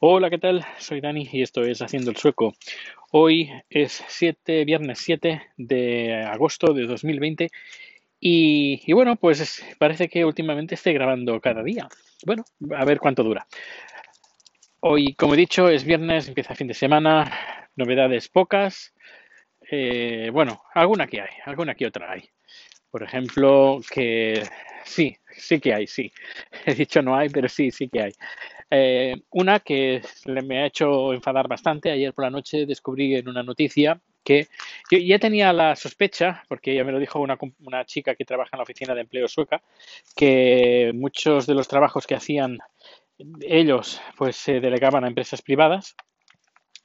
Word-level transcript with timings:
Hola, 0.00 0.30
¿qué 0.30 0.38
tal? 0.38 0.64
Soy 0.78 1.00
Dani 1.00 1.28
y 1.32 1.42
esto 1.42 1.62
es 1.62 1.82
Haciendo 1.82 2.12
el 2.12 2.16
Sueco. 2.16 2.54
Hoy 3.10 3.50
es 3.68 4.04
7, 4.06 4.64
viernes 4.64 5.00
7 5.00 5.42
de 5.56 6.22
agosto 6.22 6.72
de 6.72 6.86
2020 6.86 7.48
y, 8.20 8.80
y 8.86 8.92
bueno, 8.92 9.16
pues 9.16 9.66
parece 9.80 10.08
que 10.08 10.24
últimamente 10.24 10.76
estoy 10.76 10.92
grabando 10.92 11.40
cada 11.40 11.64
día. 11.64 11.88
Bueno, 12.24 12.44
a 12.76 12.84
ver 12.84 13.00
cuánto 13.00 13.24
dura. 13.24 13.48
Hoy, 14.78 15.14
como 15.14 15.34
he 15.34 15.36
dicho, 15.36 15.68
es 15.68 15.82
viernes, 15.82 16.28
empieza 16.28 16.54
fin 16.54 16.68
de 16.68 16.74
semana, 16.74 17.68
novedades 17.74 18.28
pocas. 18.28 18.94
Eh, 19.68 20.30
bueno, 20.32 20.62
alguna 20.74 21.08
que 21.08 21.22
hay, 21.22 21.30
alguna 21.44 21.74
que 21.74 21.88
otra 21.88 22.12
hay. 22.12 22.30
Por 22.92 23.02
ejemplo, 23.02 23.80
que 23.92 24.44
sí, 24.84 25.16
sí 25.32 25.58
que 25.58 25.74
hay, 25.74 25.88
sí. 25.88 26.12
He 26.66 26.74
dicho 26.74 27.02
no 27.02 27.16
hay, 27.16 27.30
pero 27.30 27.48
sí, 27.48 27.72
sí 27.72 27.88
que 27.88 28.02
hay. 28.02 28.12
Eh, 28.70 29.16
una 29.30 29.60
que 29.60 30.02
me 30.26 30.58
ha 30.58 30.66
hecho 30.66 31.12
enfadar 31.12 31.48
bastante. 31.48 31.90
Ayer 31.90 32.12
por 32.12 32.24
la 32.24 32.30
noche 32.30 32.66
descubrí 32.66 33.14
en 33.14 33.28
una 33.28 33.42
noticia 33.42 34.00
que 34.24 34.48
yo 34.90 34.98
ya 34.98 35.18
tenía 35.18 35.52
la 35.52 35.74
sospecha, 35.74 36.44
porque 36.48 36.74
ya 36.74 36.84
me 36.84 36.92
lo 36.92 36.98
dijo 36.98 37.18
una, 37.18 37.38
una 37.60 37.84
chica 37.86 38.14
que 38.14 38.26
trabaja 38.26 38.50
en 38.52 38.58
la 38.58 38.64
oficina 38.64 38.94
de 38.94 39.00
empleo 39.00 39.26
sueca, 39.26 39.62
que 40.14 40.92
muchos 40.94 41.46
de 41.46 41.54
los 41.54 41.66
trabajos 41.66 42.06
que 42.06 42.14
hacían 42.14 42.58
ellos 43.40 44.00
pues 44.16 44.36
se 44.36 44.60
delegaban 44.60 45.04
a 45.04 45.08
empresas 45.08 45.42
privadas, 45.42 45.96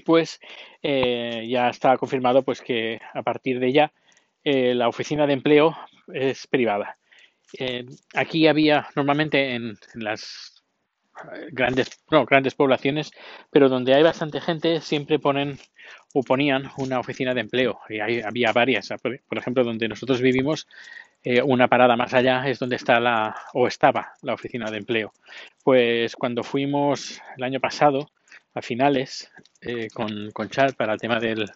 pues 0.05 0.39
eh, 0.81 1.45
ya 1.47 1.69
está 1.69 1.97
confirmado 1.97 2.43
pues 2.43 2.61
que 2.61 2.99
a 3.13 3.23
partir 3.23 3.59
de 3.59 3.71
ya 3.71 3.93
eh, 4.43 4.73
la 4.73 4.87
oficina 4.87 5.27
de 5.27 5.33
empleo 5.33 5.77
es 6.13 6.47
privada. 6.47 6.97
Eh, 7.57 7.85
aquí 8.15 8.47
había 8.47 8.87
normalmente 8.95 9.53
en, 9.53 9.77
las 9.93 10.52
grandes, 11.51 12.03
no, 12.11 12.25
grandes 12.25 12.55
poblaciones, 12.55 13.11
pero 13.51 13.69
donde 13.69 13.93
hay 13.93 14.03
bastante 14.03 14.41
gente 14.41 14.81
siempre 14.81 15.19
ponen 15.19 15.59
o 16.13 16.23
ponían 16.23 16.69
una 16.77 16.99
oficina 16.99 17.33
de 17.33 17.41
empleo. 17.41 17.79
Y 17.89 17.99
hay, 17.99 18.21
había 18.21 18.51
varias. 18.51 18.89
Por 19.01 19.37
ejemplo, 19.37 19.63
donde 19.63 19.87
nosotros 19.87 20.21
vivimos, 20.21 20.67
eh, 21.23 21.41
una 21.41 21.67
parada 21.67 21.95
más 21.95 22.13
allá 22.13 22.47
es 22.47 22.59
donde 22.59 22.75
está 22.75 22.99
la 22.99 23.35
o 23.53 23.67
estaba 23.67 24.13
la 24.21 24.33
oficina 24.33 24.69
de 24.69 24.77
empleo. 24.77 25.13
Pues 25.63 26.15
cuando 26.15 26.43
fuimos 26.43 27.21
el 27.37 27.43
año 27.43 27.59
pasado, 27.59 28.09
a 28.55 28.61
finales, 28.61 29.31
eh, 29.61 29.87
con, 29.93 30.31
con 30.31 30.49
Char 30.49 30.75
para 30.75 30.93
el 30.93 30.99
tema 30.99 31.19
del 31.19 31.49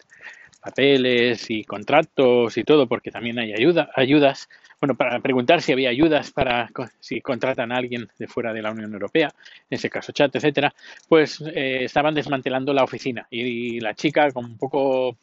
papeles 0.61 1.49
y 1.49 1.63
contratos 1.63 2.57
y 2.57 2.63
todo, 2.63 2.87
porque 2.87 3.11
también 3.11 3.39
hay 3.39 3.53
ayuda, 3.53 3.89
ayudas, 3.95 4.49
bueno, 4.79 4.95
para 4.95 5.19
preguntar 5.19 5.61
si 5.61 5.71
había 5.71 5.89
ayudas 5.89 6.31
para 6.31 6.69
si 6.99 7.21
contratan 7.21 7.71
a 7.71 7.77
alguien 7.77 8.07
de 8.19 8.27
fuera 8.27 8.53
de 8.53 8.61
la 8.61 8.71
Unión 8.71 8.93
Europea, 8.93 9.29
en 9.69 9.75
ese 9.75 9.89
caso 9.89 10.11
chat, 10.11 10.35
etcétera, 10.35 10.73
pues 11.09 11.41
eh, 11.41 11.83
estaban 11.83 12.13
desmantelando 12.13 12.73
la 12.73 12.83
oficina 12.83 13.27
y, 13.29 13.79
la 13.79 13.95
chica 13.95 14.31
con 14.31 14.45
un 14.45 14.57
poco 14.57 15.17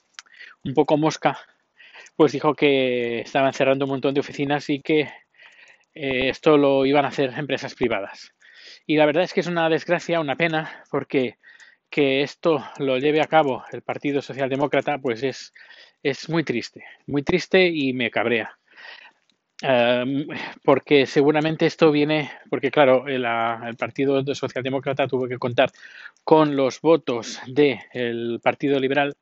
un 0.64 0.74
poco 0.74 0.96
mosca, 0.96 1.38
pues 2.16 2.32
dijo 2.32 2.54
que 2.54 3.20
estaban 3.20 3.52
cerrando 3.52 3.84
un 3.84 3.92
montón 3.92 4.14
de 4.14 4.20
oficinas 4.20 4.68
y 4.70 4.80
que 4.80 5.00
eh, 5.94 6.28
esto 6.28 6.56
lo 6.58 6.86
iban 6.86 7.04
a 7.04 7.08
hacer 7.08 7.32
empresas 7.36 7.74
privadas. 7.74 8.32
Y 8.86 8.96
la 8.96 9.06
verdad 9.06 9.24
es 9.24 9.32
que 9.32 9.40
es 9.40 9.46
una 9.46 9.68
desgracia, 9.68 10.20
una 10.20 10.36
pena, 10.36 10.84
porque 10.90 11.38
que 11.90 12.22
esto 12.22 12.64
lo 12.78 12.98
lleve 12.98 13.20
a 13.20 13.26
cabo 13.26 13.64
el 13.72 13.82
Partido 13.82 14.20
Socialdemócrata, 14.20 14.98
pues 14.98 15.22
es, 15.22 15.54
es 16.02 16.28
muy 16.28 16.42
triste, 16.42 16.84
muy 17.06 17.22
triste 17.22 17.68
y 17.68 17.92
me 17.92 18.10
cabrea. 18.10 18.58
Em, 19.62 20.26
porque 20.64 21.06
seguramente 21.06 21.66
esto 21.66 21.92
viene, 21.92 22.30
porque 22.50 22.70
claro, 22.70 23.06
el, 23.06 23.24
el, 23.24 23.76
Partido 23.76 24.22
Socialdemócrata 24.34 25.06
tuvo 25.06 25.28
que 25.28 25.38
contar 25.38 25.70
con 26.24 26.56
los 26.56 26.80
votos 26.80 27.40
del 27.46 28.40
Partido 28.42 28.80
Liberal 28.80 29.16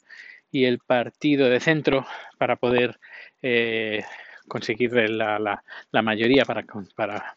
y 0.50 0.64
el 0.64 0.78
Partido 0.78 1.48
de 1.48 1.60
Centro 1.60 2.06
para 2.38 2.56
poder 2.56 2.98
eh, 3.42 4.04
conseguir 4.48 4.92
la, 4.92 5.38
la, 5.38 5.62
la, 5.90 6.02
mayoría 6.02 6.44
para, 6.44 6.64
para, 6.94 7.36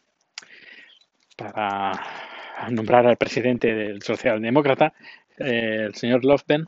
para 1.36 1.92
nombrar 2.70 3.06
al 3.06 3.16
presidente 3.16 3.74
del 3.74 4.02
Socialdemócrata, 4.02 4.94
eh, 5.38 5.84
el 5.86 5.94
señor 5.94 6.24
Lofben, 6.24 6.66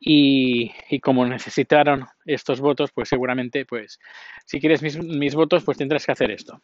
y, 0.00 0.70
como 1.00 1.26
necesitaron 1.26 2.06
estos 2.24 2.60
votos, 2.60 2.90
pues 2.92 3.08
seguramente, 3.08 3.64
pues, 3.64 3.98
si 4.44 4.60
quieres 4.60 4.82
mis, 4.82 4.98
mis 4.98 5.34
votos, 5.34 5.64
pues 5.64 5.78
tendrás 5.78 6.06
que 6.06 6.12
hacer 6.12 6.30
esto. 6.30 6.60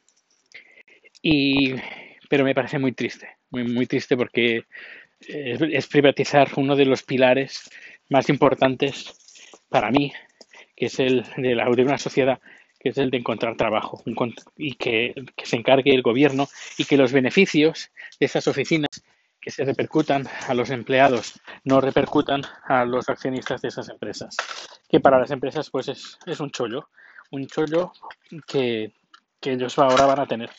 Y, 1.21 1.75
pero 2.29 2.45
me 2.45 2.55
parece 2.55 2.79
muy 2.79 2.93
triste, 2.93 3.29
muy, 3.51 3.65
muy 3.65 3.87
triste 3.87 4.17
porque 4.17 4.65
es, 5.29 5.87
privatizar 5.87 6.51
uno 6.57 6.77
de 6.77 6.87
los 6.87 7.03
pilares 7.03 7.71
más 8.09 8.29
importantes 8.29 9.61
para 9.69 9.91
mí, 9.91 10.13
que 10.77 10.87
es 10.87 10.99
el 10.99 11.25
de, 11.37 11.55
la, 11.55 11.69
de 11.71 11.83
una 11.83 11.99
sociedad, 11.99 12.41
que 12.81 12.89
es 12.89 12.99
el 12.99 13.11
de 13.11 13.19
encontrar 13.19 13.57
trabajo 13.57 14.03
y 14.57 14.75
que, 14.75 15.15
que 15.37 15.47
se 15.47 15.57
encargue 15.57 15.95
el 15.95 16.03
gobierno 16.03 16.49
y 16.77 16.85
que 16.85 16.97
los 16.97 17.13
beneficios 17.13 17.91
de 18.19 18.27
esas 18.27 18.49
oficinas 18.49 18.91
que 19.43 19.51
se 19.51 19.65
repercutan 19.65 20.27
a 20.47 20.55
los 20.55 20.71
empleados, 20.71 21.41
no 21.65 21.81
repercutan 21.81 22.43
a 22.65 22.85
los 22.85 23.09
accionistas 23.09 23.61
de 23.61 23.69
esas 23.69 23.89
empresas. 23.89 24.37
Que 24.89 25.01
para 25.01 25.19
las 25.19 25.33
empresas 25.33 25.69
pues 25.69 25.89
es, 25.89 26.19
es 26.25 26.39
un 26.39 26.53
chollo, 26.53 26.89
un 27.33 27.49
chollo 27.49 27.93
que, 28.47 28.93
que, 29.41 29.53
ellos 29.53 29.77
ahora 29.79 30.07
van 30.07 30.21
a 30.21 30.27
tener. 30.27 30.51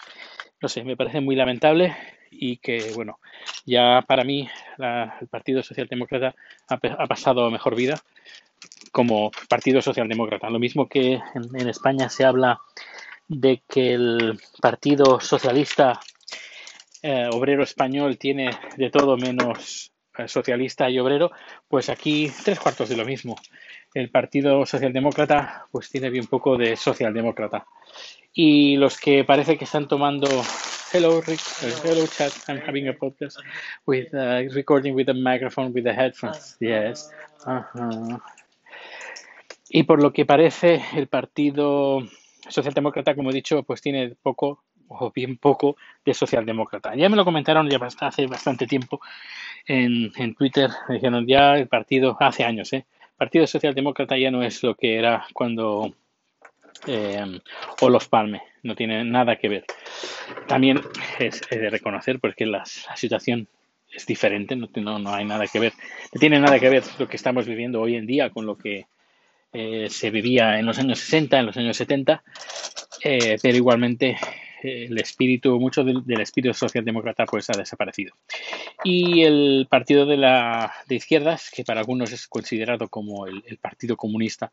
No 0.61 0.67
sé, 0.67 0.83
me 0.83 0.97
parece 0.97 1.21
muy 1.21 1.35
lamentable 1.35 1.95
y 2.29 2.57
que, 2.57 2.91
bueno, 2.93 3.19
ya 3.65 4.03
para 4.05 4.25
mí 4.25 4.49
la, 4.77 5.17
el 5.21 5.27
Partido 5.27 5.63
Socialdemócrata 5.63 6.35
ha, 6.67 6.73
ha, 6.75 7.07
pasado 7.07 7.49
mejor 7.49 7.75
vida 7.75 8.01
como 8.91 9.31
Partido 9.47 9.81
Socialdemócrata. 9.81 10.49
Lo 10.49 10.59
mismo 10.59 10.89
que 10.89 11.21
en 11.35 11.69
España 11.69 12.09
se 12.09 12.25
habla 12.25 12.59
de 13.29 13.61
que 13.69 13.93
el 13.93 14.39
Partido 14.61 15.21
Socialista 15.21 16.01
eh, 17.03 17.27
obrero 17.31 17.63
español 17.63 18.17
tiene 18.17 18.49
de 18.77 18.89
todo 18.89 19.17
menos 19.17 19.91
eh, 20.17 20.27
socialista 20.27 20.89
y 20.89 20.99
obrero, 20.99 21.31
pues 21.67 21.89
aquí 21.89 22.31
tres 22.43 22.59
cuartos 22.59 22.87
de 22.87 22.95
lo 22.95 23.05
mismo. 23.05 23.35
El 23.93 24.09
Partido 24.09 24.65
Socialdemócrata 24.65 25.67
pues 25.69 25.89
tiene 25.89 26.09
bien 26.09 26.27
poco 26.27 26.57
de 26.57 26.77
socialdemócrata. 26.77 27.65
Y 28.33 28.77
los 28.77 28.97
que 28.97 29.23
parece 29.25 29.57
que 29.57 29.65
están 29.65 29.87
tomando 29.87 30.27
hello 30.93 31.21
Rick, 31.21 31.41
uh, 31.61 31.87
hello 31.87 32.07
chat, 32.07 32.31
I'm 32.47 32.61
having 32.65 32.87
a 32.87 32.93
podcast 32.93 33.37
with 33.85 34.13
uh, 34.13 34.47
recording 34.53 34.95
with 34.95 35.09
a 35.09 35.13
microphone 35.13 35.73
with 35.73 35.83
the 35.83 35.93
headphones. 35.93 36.57
Yes. 36.59 37.11
Y 39.69 39.83
por 39.83 40.01
lo 40.01 40.13
que 40.13 40.25
parece 40.25 40.81
el 40.95 41.07
Partido 41.07 41.99
Socialdemócrata, 42.47 43.13
como 43.13 43.31
he 43.31 43.33
dicho, 43.33 43.63
pues 43.63 43.81
tiene 43.81 44.15
poco 44.21 44.63
o 44.87 45.11
bien 45.11 45.37
poco 45.37 45.75
de 46.05 46.13
socialdemócrata. 46.13 46.95
Ya 46.95 47.09
me 47.09 47.15
lo 47.15 47.25
comentaron 47.25 47.69
ya 47.69 47.79
hace 48.01 48.27
bastante 48.27 48.67
tiempo 48.67 49.01
en, 49.65 50.11
en 50.15 50.35
Twitter, 50.35 50.69
me 50.87 50.95
dijeron 50.95 51.25
ya 51.27 51.55
el 51.55 51.67
partido, 51.67 52.17
hace 52.19 52.43
años, 52.43 52.73
¿eh? 52.73 52.85
El 53.13 53.17
Partido 53.17 53.47
Socialdemócrata 53.47 54.17
ya 54.17 54.31
no 54.31 54.43
es 54.43 54.63
lo 54.63 54.75
que 54.75 54.97
era 54.97 55.25
cuando 55.33 55.93
eh, 56.87 57.39
Olof 57.81 58.07
Palme, 58.07 58.41
no 58.63 58.75
tiene 58.75 59.03
nada 59.05 59.37
que 59.37 59.49
ver. 59.49 59.65
También 60.47 60.81
es, 61.19 61.41
de 61.49 61.69
reconocer 61.69 62.19
porque 62.19 62.45
la, 62.45 62.65
situación 62.65 63.47
es 63.91 64.05
diferente, 64.05 64.55
no, 64.55 64.67
no, 64.75 64.99
no, 64.99 65.13
hay 65.13 65.25
nada 65.25 65.45
que 65.47 65.59
ver, 65.59 65.73
no 66.13 66.19
tiene 66.19 66.39
nada 66.39 66.59
que 66.59 66.69
ver 66.69 66.83
lo 66.97 67.07
que 67.07 67.15
estamos 67.15 67.45
viviendo 67.45 67.79
hoy 67.79 67.95
en 67.95 68.07
día 68.07 68.31
con 68.31 68.45
lo 68.45 68.57
que 68.57 68.87
eh, 69.53 69.87
se 69.89 70.09
vivía 70.09 70.57
en 70.59 70.65
los 70.65 70.79
años 70.79 70.99
60, 70.99 71.39
en 71.39 71.45
los 71.45 71.57
años 71.57 71.77
70, 71.77 72.23
eh, 73.03 73.37
pero 73.41 73.55
igualmente 73.55 74.17
el 74.63 74.97
espíritu, 74.97 75.59
mucho 75.59 75.83
del, 75.83 76.05
del, 76.05 76.21
espíritu 76.21 76.53
socialdemócrata 76.53 77.25
pues 77.25 77.49
ha 77.49 77.57
desaparecido. 77.57 78.15
Y 78.83 79.23
el 79.23 79.67
partido 79.69 80.05
de, 80.05 80.17
la, 80.17 80.73
de 80.87 80.95
izquierdas, 80.95 81.51
que 81.53 81.63
para 81.63 81.81
algunos 81.81 82.11
es 82.11 82.27
considerado 82.27 82.87
como 82.89 83.27
el, 83.27 83.41
partido 83.61 83.95
comunista, 83.97 84.51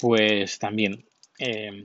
pues 0.00 0.58
también 0.58 1.04
eh, 1.38 1.84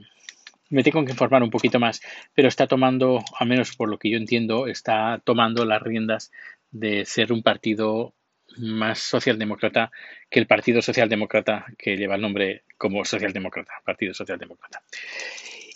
me 0.69 0.83
tengo 0.83 1.03
que 1.05 1.11
informar 1.11 1.43
un 1.43 1.49
poquito 1.49 1.79
más, 1.79 2.01
pero 2.33 2.47
está 2.47 2.67
tomando, 2.67 3.23
al 3.37 3.47
menos 3.47 3.75
por 3.75 3.89
lo 3.89 3.97
que 3.97 4.09
yo 4.09 4.17
entiendo, 4.17 4.67
está 4.67 5.21
tomando 5.23 5.65
las 5.65 5.81
riendas 5.81 6.31
de 6.71 7.05
ser 7.05 7.33
un 7.33 7.43
partido 7.43 8.13
más 8.57 8.99
socialdemócrata 8.99 9.91
que 10.29 10.39
el 10.39 10.47
Partido 10.47 10.81
Socialdemócrata 10.81 11.65
que 11.77 11.95
lleva 11.95 12.15
el 12.15 12.21
nombre 12.21 12.63
como 12.77 13.05
Socialdemócrata, 13.05 13.73
Partido 13.85 14.13
Socialdemócrata. 14.13 14.81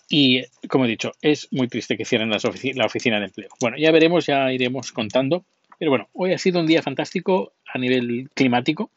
Y, 0.09 0.43
como 0.67 0.85
he 0.85 0.89
dicho, 0.89 1.13
es 1.21 1.47
muy 1.51 1.67
triste 1.67 1.97
que 1.97 2.05
cierren 2.05 2.29
la 2.29 2.85
oficina 2.85 3.19
de 3.19 3.25
empleo. 3.25 3.49
Bueno, 3.59 3.77
ya 3.77 3.91
veremos, 3.91 4.25
ya 4.25 4.51
iremos 4.51 4.91
contando. 4.91 5.45
Pero 5.77 5.91
bueno, 5.91 6.09
hoy 6.13 6.31
ha 6.31 6.37
sido 6.37 6.59
un 6.59 6.67
día 6.67 6.81
fantástico. 6.81 7.53
a 7.73 7.77
nivel 7.77 8.29
climático. 8.33 8.91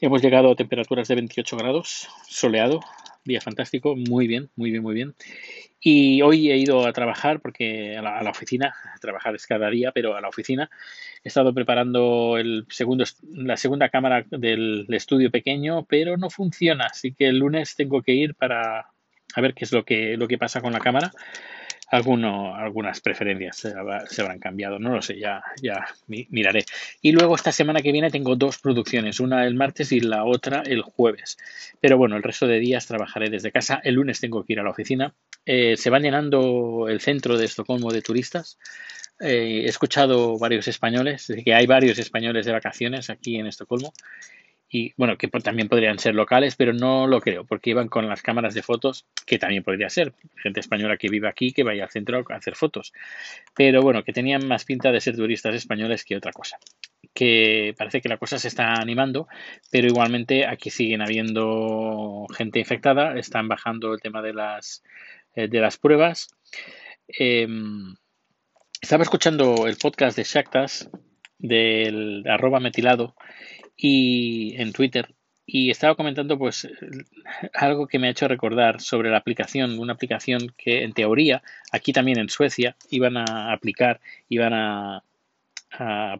Hemos 0.00 0.22
llegado 0.22 0.50
a 0.50 0.56
temperaturas 0.56 1.06
de 1.06 1.14
28 1.14 1.56
grados, 1.56 2.08
soleado, 2.28 2.80
día 3.24 3.40
fantástico, 3.40 3.94
muy 3.96 4.26
bien, 4.26 4.50
muy 4.56 4.70
bien, 4.70 4.82
muy 4.82 4.94
bien. 4.94 5.14
Y 5.80 6.22
hoy 6.22 6.50
he 6.50 6.56
ido 6.56 6.86
a 6.86 6.92
trabajar 6.92 7.40
porque 7.40 7.96
a 7.96 8.02
la, 8.02 8.30
oficina, 8.30 8.74
trabajar 9.00 9.34
es 9.34 9.46
cada 9.46 9.68
día, 9.70 9.92
pero 9.92 10.16
a 10.16 10.20
la 10.20 10.28
oficina 10.28 10.70
he 11.22 11.28
estado 11.28 11.52
preparando 11.54 12.38
el 12.38 12.66
segundo, 12.70 13.04
la 13.30 13.56
segunda 13.56 13.90
cámara 13.90 14.24
del 14.30 14.86
estudio 14.88 15.30
pequeño, 15.30 15.84
pero 15.84 16.16
no 16.16 16.30
funciona, 16.30 16.86
así 16.86 17.12
que 17.12 17.28
el 17.28 17.38
lunes 17.38 17.76
tengo 17.76 18.02
que 18.02 18.14
ir 18.14 18.34
para 18.34 18.93
a 19.34 19.40
ver 19.40 19.54
qué 19.54 19.64
es 19.64 19.72
lo 19.72 19.84
que, 19.84 20.16
lo 20.16 20.28
que 20.28 20.38
pasa 20.38 20.60
con 20.60 20.72
la 20.72 20.80
cámara 20.80 21.10
alguno, 21.94 22.54
algunas 22.54 23.00
preferencias 23.00 23.56
se, 23.56 23.72
habrán 24.20 24.38
cambiado, 24.38 24.78
no 24.78 24.94
lo 24.94 25.02
sé, 25.02 25.18
ya, 25.18 25.42
ya 25.62 25.86
miraré. 26.06 26.64
Y 27.00 27.12
luego 27.12 27.34
esta 27.34 27.52
semana 27.52 27.80
que 27.80 27.92
viene 27.92 28.10
tengo 28.10 28.36
dos 28.36 28.58
producciones, 28.58 29.20
una 29.20 29.46
el 29.46 29.54
martes 29.54 29.92
y 29.92 30.00
la 30.00 30.24
otra 30.24 30.62
el 30.64 30.82
jueves. 30.82 31.36
Pero 31.80 31.96
bueno, 31.96 32.16
el 32.16 32.22
resto 32.22 32.46
de 32.46 32.58
días 32.58 32.86
trabajaré 32.86 33.30
desde 33.30 33.52
casa. 33.52 33.80
El 33.82 33.94
lunes 33.94 34.20
tengo 34.20 34.44
que 34.44 34.54
ir 34.54 34.60
a 34.60 34.62
la 34.62 34.70
oficina. 34.70 35.14
Eh, 35.46 35.76
se 35.76 35.90
va 35.90 35.98
llenando 35.98 36.88
el 36.88 37.00
centro 37.00 37.38
de 37.38 37.44
Estocolmo 37.44 37.92
de 37.92 38.02
turistas. 38.02 38.58
Eh, 39.20 39.62
he 39.64 39.68
escuchado 39.68 40.38
varios 40.38 40.66
españoles, 40.66 41.32
que 41.44 41.54
hay 41.54 41.66
varios 41.66 41.98
españoles 41.98 42.46
de 42.46 42.52
vacaciones 42.52 43.10
aquí 43.10 43.36
en 43.36 43.46
Estocolmo 43.46 43.92
y 44.74 44.92
bueno, 44.96 45.16
que 45.16 45.28
también 45.28 45.68
podrían 45.68 46.00
ser 46.00 46.16
locales, 46.16 46.56
pero 46.56 46.72
no 46.72 47.06
lo 47.06 47.20
creo, 47.20 47.44
porque 47.44 47.70
iban 47.70 47.86
con 47.86 48.08
las 48.08 48.22
cámaras 48.22 48.54
de 48.54 48.62
fotos, 48.64 49.06
que 49.24 49.38
también 49.38 49.62
podría 49.62 49.88
ser, 49.88 50.14
gente 50.42 50.58
española 50.58 50.96
que 50.96 51.06
vive 51.08 51.28
aquí, 51.28 51.52
que 51.52 51.62
vaya 51.62 51.84
al 51.84 51.90
centro 51.90 52.24
a 52.28 52.34
hacer 52.34 52.56
fotos, 52.56 52.92
pero 53.54 53.82
bueno, 53.82 54.02
que 54.02 54.12
tenían 54.12 54.48
más 54.48 54.64
pinta 54.64 54.90
de 54.90 55.00
ser 55.00 55.14
turistas 55.14 55.54
españoles 55.54 56.04
que 56.04 56.16
otra 56.16 56.32
cosa. 56.32 56.58
Que 57.14 57.72
parece 57.78 58.00
que 58.00 58.08
la 58.08 58.16
cosa 58.16 58.36
se 58.40 58.48
está 58.48 58.74
animando, 58.74 59.28
pero 59.70 59.86
igualmente 59.86 60.44
aquí 60.44 60.70
siguen 60.70 61.02
habiendo 61.02 62.26
gente 62.36 62.58
infectada, 62.58 63.16
están 63.16 63.46
bajando 63.46 63.94
el 63.94 64.00
tema 64.00 64.22
de 64.22 64.34
las, 64.34 64.82
eh, 65.36 65.46
de 65.46 65.60
las 65.60 65.78
pruebas. 65.78 66.34
Em, 67.06 67.94
estaba 68.80 69.04
escuchando 69.04 69.68
el 69.68 69.76
podcast 69.76 70.16
de 70.16 70.24
Shaktas, 70.24 70.90
del 71.38 72.24
arroba 72.26 72.58
metilado, 72.58 73.14
y 73.76 74.54
en 74.56 74.72
Twitter 74.72 75.14
y 75.46 75.70
estaba 75.70 75.94
comentando 75.94 76.38
pues 76.38 76.68
algo 77.54 77.86
que 77.86 77.98
me 77.98 78.08
ha 78.08 78.10
hecho 78.10 78.28
recordar 78.28 78.80
sobre 78.80 79.10
la 79.10 79.18
aplicación, 79.18 79.78
una 79.78 79.92
aplicación 79.92 80.54
que 80.56 80.84
en 80.84 80.92
teoría 80.92 81.42
aquí 81.70 81.92
también 81.92 82.18
en 82.18 82.28
Suecia 82.28 82.76
iban 82.90 83.16
a 83.16 83.52
aplicar, 83.52 84.00
iban 84.28 84.54
a, 84.54 85.02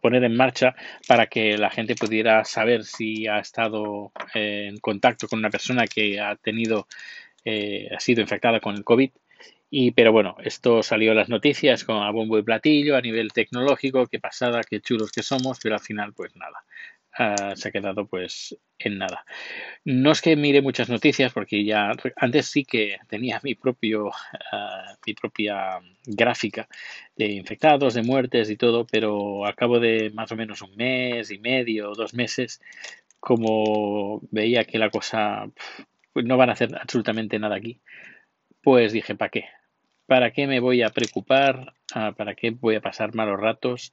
poner 0.03 0.25
en 0.25 0.37
marcha 0.37 0.75
para 1.07 1.27
que 1.27 1.57
la 1.57 1.71
gente 1.71 1.95
pudiera 1.95 2.45
saber 2.45 2.83
si 2.85 3.29
ha 3.29 3.39
estado 3.39 4.11
en 4.35 4.79
contacto 4.79 5.29
con 5.29 5.39
una 5.39 5.49
persona 5.49 5.87
que 5.87 6.19
ha 6.19 6.35
tenido, 6.35 6.89
eh, 7.45 7.89
ha 7.97 8.01
sido 8.01 8.21
infectada 8.21 8.59
con 8.59 8.75
el 8.75 8.83
COVID. 8.83 9.11
Y, 9.71 9.93
pero 9.93 10.11
bueno, 10.11 10.37
esto 10.43 10.83
salió 10.83 11.13
en 11.13 11.19
las 11.19 11.29
noticias 11.29 11.85
con 11.85 12.03
a 12.03 12.11
bombo 12.11 12.37
y 12.37 12.43
platillo 12.43 12.97
a 12.97 13.01
nivel 13.01 13.33
tecnológico, 13.33 14.09
qué 14.09 14.19
pasada, 14.19 14.63
qué 14.69 14.81
chulos 14.81 15.13
que 15.13 15.23
somos, 15.23 15.61
pero 15.63 15.77
al 15.77 15.81
final 15.81 16.13
pues 16.15 16.35
nada. 16.35 16.65
Se 17.17 17.69
ha 17.69 17.73
quedado 17.73 18.07
pues 18.07 18.57
en 18.79 18.99
nada. 18.99 19.25
No 19.85 20.11
es 20.11 20.21
que 20.21 20.37
mire 20.37 20.63
muchas 20.63 20.89
noticias 20.89 21.33
porque 21.33 21.65
ya 21.65 21.93
antes 22.17 22.47
sí 22.47 22.65
que 22.65 22.99
tenía 23.09 23.41
mi 23.45 23.55
propio 23.55 24.11
ah, 24.53 24.97
mi 25.07 25.15
propia 25.15 25.81
gráfica 26.07 26.69
de 27.17 27.27
infectados, 27.27 27.95
de 27.95 28.03
muertes 28.03 28.51
y 28.51 28.57
todo, 28.57 28.87
pero 28.87 29.47
al 29.47 29.55
cabo 29.55 29.79
de 29.81 30.11
más 30.11 30.33
o 30.33 30.37
menos 30.37 30.63
un 30.63 30.75
mes 30.77 31.31
y 31.31 31.39
medio, 31.39 31.93
dos 31.95 32.15
meses, 32.15 32.61
como 33.21 34.21
veía 34.31 34.65
que 34.65 34.79
la 34.79 34.91
cosa 34.91 35.49
no 36.15 36.37
van 36.37 36.51
a 36.51 36.53
hacer 36.53 36.75
absolutamente 36.77 37.39
nada 37.39 37.57
aquí, 37.57 37.81
pues 38.63 38.93
dije, 38.93 39.15
¿para 39.15 39.31
qué? 39.31 39.47
¿Para 40.07 40.33
qué 40.33 40.47
me 40.47 40.61
voy 40.61 40.83
a 40.83 40.91
preocupar? 40.91 41.75
Ah, 41.95 42.13
¿Para 42.17 42.35
qué 42.35 42.51
voy 42.51 42.77
a 42.77 42.81
pasar 42.81 43.15
malos 43.15 43.41
ratos? 43.41 43.93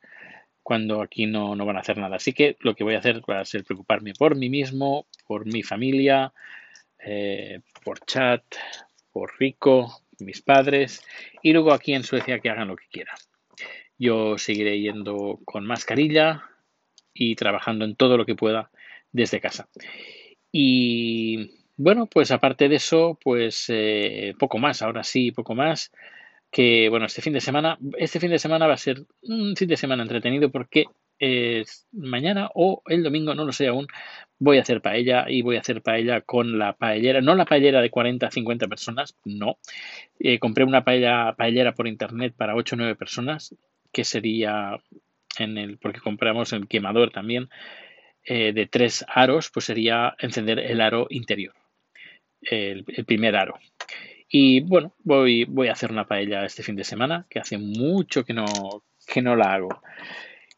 Cuando 0.63 1.01
aquí 1.01 1.25
no, 1.25 1.55
no 1.55 1.65
van 1.65 1.77
a 1.77 1.81
hacer 1.81 1.97
nada. 1.97 2.17
Así 2.17 2.33
que 2.33 2.57
lo 2.59 2.75
que 2.75 2.83
voy 2.83 2.95
a 2.95 2.99
hacer 2.99 3.21
va 3.29 3.39
a 3.39 3.45
ser 3.45 3.63
preocuparme 3.63 4.13
por 4.13 4.35
mí 4.35 4.49
mismo, 4.49 5.07
por 5.25 5.45
mi 5.45 5.63
familia, 5.63 6.33
eh, 6.99 7.61
por 7.83 7.99
chat, 8.05 8.43
por 9.11 9.31
Rico, 9.39 10.03
mis 10.19 10.41
padres 10.41 11.03
y 11.41 11.51
luego 11.53 11.73
aquí 11.73 11.93
en 11.93 12.03
Suecia 12.03 12.39
que 12.39 12.49
hagan 12.49 12.67
lo 12.67 12.75
que 12.75 12.87
quieran. 12.91 13.15
Yo 13.97 14.37
seguiré 14.37 14.79
yendo 14.79 15.39
con 15.45 15.65
mascarilla 15.65 16.43
y 17.13 17.35
trabajando 17.35 17.85
en 17.85 17.95
todo 17.95 18.17
lo 18.17 18.25
que 18.25 18.35
pueda 18.35 18.71
desde 19.11 19.41
casa. 19.41 19.67
Y 20.51 21.51
bueno, 21.77 22.07
pues 22.07 22.31
aparte 22.31 22.69
de 22.69 22.75
eso, 22.75 23.17
pues 23.23 23.65
eh, 23.69 24.33
poco 24.39 24.57
más, 24.57 24.81
ahora 24.81 25.03
sí, 25.03 25.31
poco 25.31 25.55
más 25.55 25.91
que 26.51 26.89
bueno, 26.89 27.05
este 27.05 27.21
fin 27.21 27.33
de 27.33 27.41
semana, 27.41 27.77
este 27.97 28.19
fin 28.19 28.29
de 28.29 28.39
semana 28.39 28.67
va 28.67 28.73
a 28.73 28.77
ser 28.77 29.05
un 29.21 29.55
fin 29.55 29.67
de 29.67 29.77
semana 29.77 30.03
entretenido 30.03 30.51
porque 30.51 30.85
mañana 31.91 32.49
o 32.55 32.81
el 32.87 33.03
domingo, 33.03 33.35
no 33.35 33.45
lo 33.45 33.51
sé 33.51 33.67
aún, 33.67 33.87
voy 34.39 34.57
a 34.57 34.61
hacer 34.61 34.81
paella 34.81 35.25
y 35.29 35.43
voy 35.43 35.55
a 35.55 35.59
hacer 35.59 35.81
paella 35.83 36.21
con 36.21 36.57
la 36.57 36.73
paellera, 36.73 37.21
no 37.21 37.35
la 37.35 37.45
paellera 37.45 37.81
de 37.81 37.91
40 37.91 38.25
a 38.25 38.31
50 38.31 38.67
personas, 38.67 39.15
no. 39.23 39.59
Eh, 40.19 40.39
compré 40.39 40.63
una 40.63 40.83
paella, 40.83 41.33
paellera 41.37 41.73
por 41.73 41.87
internet 41.87 42.33
para 42.35 42.55
8 42.55 42.75
o 42.75 42.77
9 42.77 42.95
personas, 42.95 43.55
que 43.91 44.03
sería 44.03 44.79
en 45.37 45.57
el, 45.57 45.77
porque 45.77 45.99
compramos 45.99 46.53
el 46.53 46.67
quemador 46.67 47.11
también, 47.11 47.49
eh, 48.25 48.51
de 48.53 48.65
tres 48.65 49.05
aros, 49.07 49.51
pues 49.53 49.65
sería 49.65 50.15
encender 50.19 50.59
el 50.59 50.81
aro 50.81 51.07
interior, 51.09 51.53
el 52.41 52.83
primer 53.05 53.35
aro. 53.35 53.59
Y 54.33 54.61
bueno, 54.61 54.93
voy, 55.03 55.45
a 55.67 55.73
hacer 55.73 55.91
una 55.91 56.07
paella 56.07 56.45
este 56.45 56.63
fin 56.63 56.77
de 56.77 56.85
semana, 56.85 57.25
que 57.29 57.39
hace 57.39 57.57
mucho 57.57 58.23
que 58.23 58.33
no, 58.33 58.45
que 59.05 59.21
no 59.21 59.35
la 59.35 59.53
hago. 59.53 59.81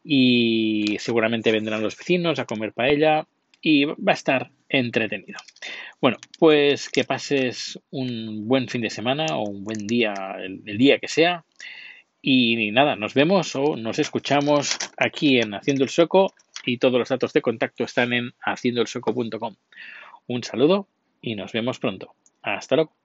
Y 0.04 0.96
seguramente 1.00 1.50
vendrán 1.50 1.82
los 1.82 1.96
vecinos 1.96 2.38
a 2.38 2.44
comer 2.44 2.72
paella 2.72 3.26
y 3.60 3.84
va 3.86 4.12
a 4.12 4.12
estar 4.12 4.52
entretenido. 4.68 5.40
Bueno, 6.00 6.18
pues 6.38 6.88
que 6.88 7.02
pases 7.02 7.80
un 7.90 8.46
buen 8.46 8.68
fin 8.68 8.80
de 8.80 8.90
semana 8.90 9.26
o 9.32 9.48
un 9.48 9.64
buen 9.64 9.86
día, 9.88 10.14
el, 10.38 10.62
el 10.66 10.78
día 10.78 11.00
que 11.00 11.08
sea. 11.08 11.44
Y 12.22 12.70
nada, 12.70 12.94
nos 12.94 13.12
vemos 13.12 13.56
o 13.56 13.76
nos 13.76 13.98
escuchamos 13.98 14.78
aquí 14.96 15.40
en 15.40 15.52
Haciendo 15.52 15.82
el 15.82 15.90
Soco 15.90 16.32
y 16.64 16.78
todos 16.78 16.98
los 16.98 17.08
datos 17.08 17.32
de 17.32 17.42
contacto 17.42 17.82
están 17.82 18.12
en 18.12 18.32
haciendoelsoco.com. 18.40 19.56
Un 20.28 20.44
saludo 20.44 20.88
y 21.20 21.34
nos 21.34 21.52
vemos 21.52 21.80
pronto. 21.80 22.14
Hasta 22.40 22.76
luego. 22.76 23.03